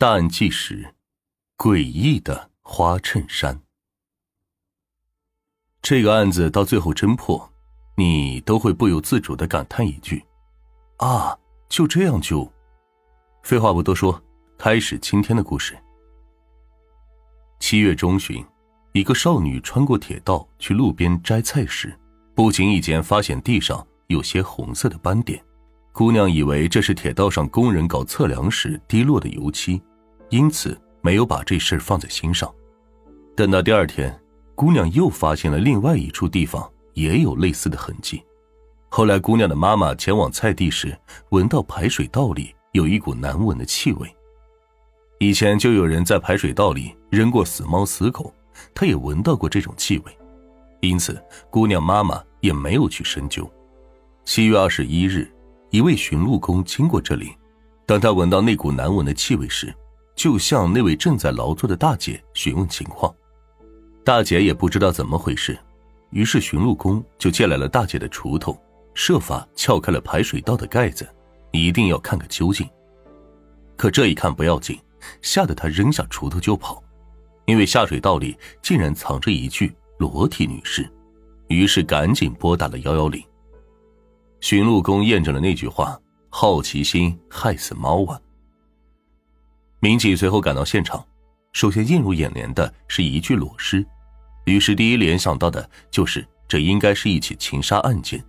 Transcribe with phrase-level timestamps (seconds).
[0.00, 0.94] 大案纪实：
[1.56, 3.60] 诡异的花衬衫。
[5.82, 7.52] 这个案子到最后侦破，
[7.96, 10.24] 你都会不由自主的感叹一句
[10.98, 11.36] ：“啊，
[11.68, 12.48] 就这样就……”
[13.42, 14.22] 废话不多说，
[14.56, 15.76] 开始今天的故事。
[17.58, 18.46] 七月中旬，
[18.92, 21.92] 一个少女穿过铁道去路边摘菜时，
[22.36, 25.44] 不经意间发现地上有些红色的斑点。
[25.98, 29.82] 姑娘以为这是铁道上工人搞测量时滴落的油漆，
[30.28, 32.48] 因此没有把这事放在心上。
[33.34, 34.16] 等到第二天，
[34.54, 38.22] 姑娘又发现了另外一处地方也有类似的痕迹。
[38.90, 40.96] 后来，姑娘的妈妈前往菜地时，
[41.30, 44.08] 闻到排水道里有一股难闻的气味。
[45.18, 48.32] 以前就有人在排水道里扔过死猫死狗，
[48.72, 50.16] 她也闻到过这种气味，
[50.80, 51.20] 因此
[51.50, 53.50] 姑娘妈妈也没有去深究。
[54.24, 55.28] 七月二十一日。
[55.70, 57.30] 一位巡路工经过这里，
[57.84, 59.74] 当他闻到那股难闻的气味时，
[60.16, 63.14] 就向那位正在劳作的大姐询问情况。
[64.02, 65.58] 大姐也不知道怎么回事，
[66.10, 68.58] 于是巡路工就借来了大姐的锄头，
[68.94, 71.06] 设法撬开了排水道的盖子，
[71.52, 72.66] 一定要看个究竟。
[73.76, 74.78] 可这一看不要紧，
[75.20, 76.82] 吓得他扔下锄头就跑，
[77.44, 80.90] 因为下水道里竟然藏着一具裸体女尸，
[81.48, 83.22] 于是赶紧拨打了幺幺零。
[84.40, 85.98] 巡路工验证了那句话
[86.30, 88.20] ：“好奇心害死猫啊！”
[89.80, 91.04] 民警随后赶到现场，
[91.52, 93.84] 首先映入眼帘的是一具裸尸，
[94.44, 98.24] 于是第一联想到的就是这应该是一起情杀案件，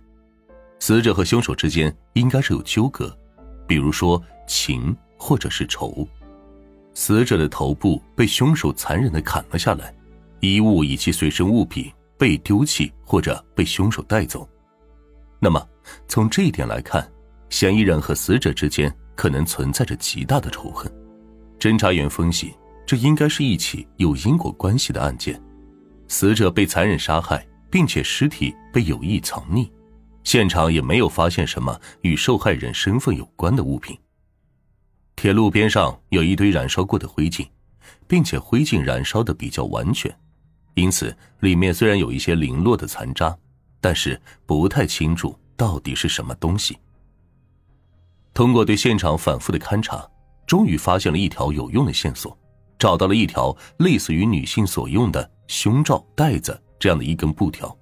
[0.78, 3.16] 死者和凶手之间应该是有纠葛，
[3.66, 6.06] 比如说情或者是仇。
[6.92, 9.94] 死者的头部被凶手残忍的砍了下来，
[10.40, 14.48] 衣物以及随身物品被丢弃或者被凶手带走。
[15.42, 15.66] 那么，
[16.06, 17.10] 从这一点来看，
[17.48, 20.92] 嫌疑人和死者之间可能存在着极大的仇恨。
[21.58, 22.54] 侦查员分析，
[22.86, 25.40] 这应该是一起有因果关系的案件。
[26.08, 29.70] 死者被残忍杀害，并且尸体被有意藏匿，
[30.24, 33.98] 现场也没有发现什么与受害人身份有关的物品。
[35.16, 37.46] 铁路边上有一堆燃烧过的灰烬，
[38.06, 40.14] 并且灰烬燃烧的比较完全，
[40.74, 43.34] 因此里面虽然有一些零落的残渣。
[43.80, 46.78] 但是不太清楚到底是什么东西。
[48.32, 50.08] 通过对现场反复的勘查，
[50.46, 52.36] 终于发现了一条有用的线索，
[52.78, 57.76] 找到了一条类似于女性所用的胸罩带子这样的一根布条。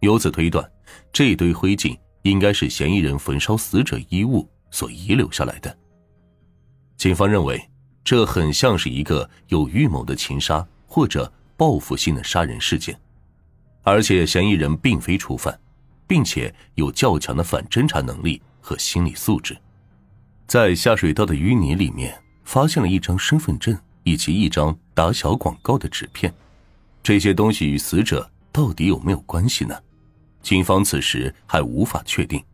[0.00, 0.68] 由此推断，
[1.12, 5.76] 这堆灰烬应该是嫌疑人焚烧死者衣物所遗留下来的。
[6.96, 7.60] 警方认为，
[8.02, 12.98] 这很像是一个有预谋的情杀或者报复性的杀人事件。
[13.90, 15.58] 而且嫌疑人并非初犯，
[16.06, 19.56] 并且有较强的反侦查能力和心理素质。
[20.46, 26.30] 在下水道的淤泥里面发现了一张身份证以及一张打小广告的纸片，
[27.02, 29.74] 这些东西与死者到底有没有关系呢？
[30.42, 32.44] 警方此时还无法确定。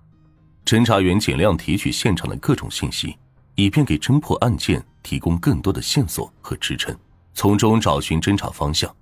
[0.65, 3.16] 侦查员尽量提取现场的各种信息，
[3.56, 6.97] 以便给侦破案件提供更多的线索和支撑，
[7.34, 8.95] 从中找寻侦查方向。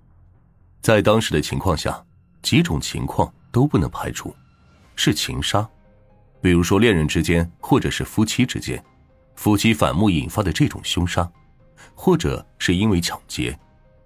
[0.81, 2.03] 在当时的情况下。
[2.43, 4.35] 几种情况都不能排除，
[4.97, 5.69] 是情杀，
[6.41, 8.83] 比如说恋人之间或者是夫妻之间，
[9.37, 11.31] 夫妻反目引发的这种凶杀，
[11.95, 13.57] 或者是因为抢劫，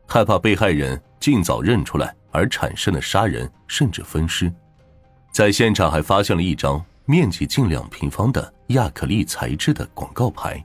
[0.06, 4.52] 害怕被害人尽早认出来而产生的杀人甚至分尸。
[5.32, 10.62] 在现场还发现了一张面积近两平方的亚克力材质的广告牌，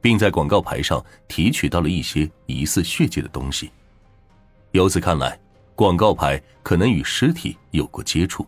[0.00, 3.70] 并在广告牌上提取到了一些疑似血迹的东西。
[4.70, 5.38] 由此看来。
[5.82, 8.46] 广告牌可能与尸体有过接触，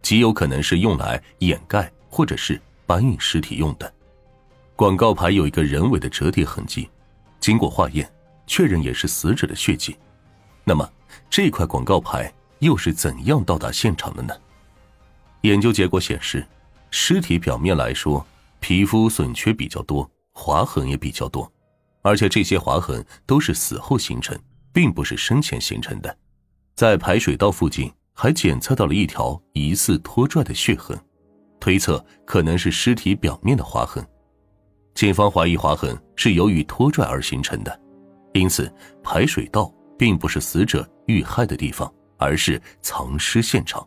[0.00, 3.92] 极有可能是用来掩盖或者是搬运尸体用的。
[4.76, 6.88] 广告牌有一个人为的折叠痕迹，
[7.40, 8.08] 经过化验
[8.46, 9.96] 确认也是死者的血迹。
[10.62, 10.88] 那么
[11.28, 14.32] 这块广告牌又是怎样到达现场的呢？
[15.40, 16.46] 研究结果显示，
[16.92, 18.24] 尸体表面来说，
[18.60, 21.52] 皮肤损缺比较多，划痕也比较多，
[22.02, 24.38] 而且这些划痕都是死后形成，
[24.72, 26.16] 并不是生前形成的。
[26.78, 30.96] 在排水道附近还检测到了一条疑似拖拽的血痕，
[31.58, 34.00] 推测可能是尸体表面的划痕。
[34.94, 37.80] 警方怀疑划痕是由于拖拽而形成的，
[38.32, 38.72] 因此
[39.02, 43.84] 排水道并不是死者遇害的地方，而是藏尸现场。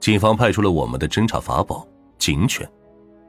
[0.00, 2.66] 警方派出了我们的侦查法宝警犬，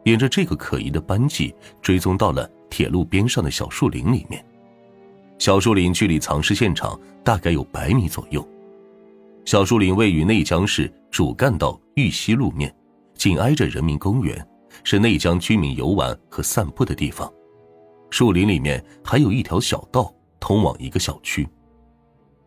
[0.05, 4.41] 沿着这个可疑的斑迹追踪到了铁路边上的小树林里面。
[5.43, 8.47] 小树林距离藏尸现场大概有百米左右。
[9.43, 12.73] 小树林位于内江市主干道玉溪路面，
[13.15, 14.47] 紧挨着人民公园，
[14.85, 17.29] 是内江居民游玩和散步的地方。
[18.09, 21.45] 树林里面还有一条小道通往一个小区。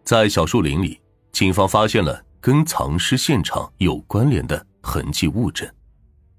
[0.03, 0.99] 在小树林里，
[1.33, 5.71] 警方发现了跟藏尸现场有关联的痕迹物证，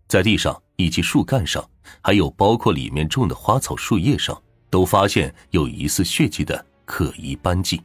[0.07, 1.63] 在地上以及树干上，
[2.01, 4.35] 还有包括里面种的花草树叶上，
[4.69, 7.81] 都发现有疑似血迹的可疑斑迹。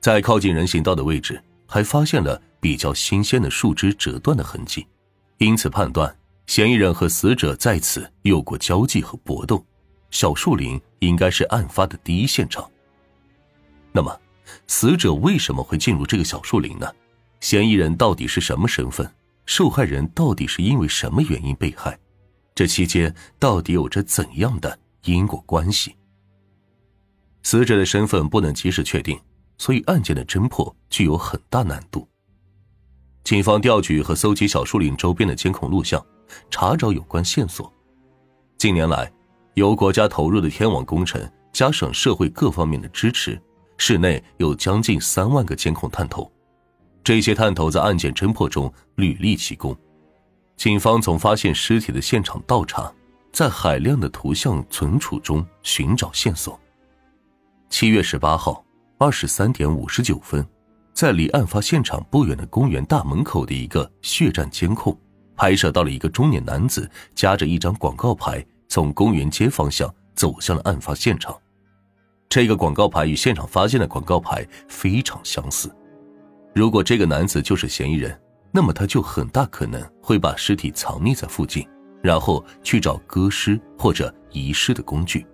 [0.00, 4.86] 在靠近人行道的位置，还发现了比较新鲜的树枝折断的痕迹，
[5.38, 6.16] 因此判断
[6.46, 9.64] 嫌疑人和死者在此有过交际和搏斗。
[10.10, 12.70] 小树林应该是案发的第一现场。
[13.92, 14.20] 那么。
[14.68, 16.86] 死者为什么会进入这个小树林呢？
[17.40, 19.12] 嫌疑人到底是什么身份？
[19.44, 21.98] 受害人到底是因为什么原因被害？
[22.54, 24.78] 这期间到底有着怎样的
[25.12, 25.96] 因果关系？
[27.42, 29.18] 死者的身份不能及时确定，
[29.58, 32.08] 所以案件的侦破具有很大难度。
[33.24, 36.04] 警方调取和搜集小树林周边的监控录像，
[36.50, 37.72] 查找有关线索。
[38.58, 39.12] 近年来，
[39.54, 41.20] 由国家投入的天网工程，
[41.52, 43.40] 加上社会各方面的支持。
[43.78, 46.32] 室内有将近三万个监控探头，
[47.04, 49.76] 这些探头在案件侦破中屡立奇功。
[50.56, 52.90] 警方从发现尸体的现场倒查，
[53.36, 56.58] 在海量的图像存储中寻找线索。
[57.68, 58.64] 七月十八号
[58.96, 60.42] 二十三点五十九分，
[60.94, 64.98] 在离案发现场不远的公园大门口的一个血站监控，
[65.36, 71.38] 拍摄到了一个中年男子夹着一张广告牌，从公园街方向走向了案发现场。
[72.30, 75.70] 这个广告牌与现场发现的广告牌非常相似。
[76.54, 78.18] 如果这个男子就是嫌疑人，
[78.50, 81.68] 那么他就很大可能会把尸体藏匿在附近，
[82.06, 85.26] 然后去找割尸或者遗失的工具，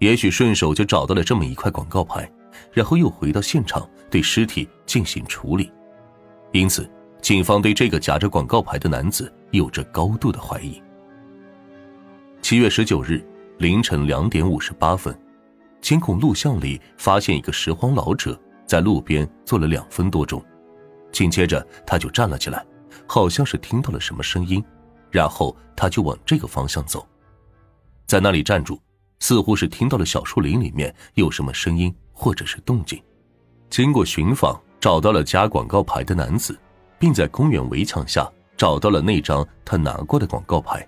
[0.00, 2.28] 也许顺手就找到了这么一块广告牌，
[2.72, 5.72] 然后又回到现场对尸体进行处理。
[6.50, 6.90] 因此，
[7.20, 10.82] 警方对这个夹着广告牌的男子有着高度的怀疑。
[12.40, 13.24] 七月十九日
[13.58, 15.16] 凌晨两点五十八分。
[15.80, 20.44] 监控录像里发现一个拾荒老者在路边坐了两分多钟，
[21.12, 22.64] 紧接着他就站了起来，
[23.06, 24.64] 好像是听到了什么声音，
[25.12, 27.06] 然后他就往这个方向走，
[28.06, 28.80] 在那里站住，
[29.20, 33.00] 似乎是听到了小树林里面有什么声音或者是动静。
[33.68, 36.58] 经过寻访，找到了加广告牌的男子，
[36.98, 40.86] 并在公园围墙下找到了那张他拿过的广告牌。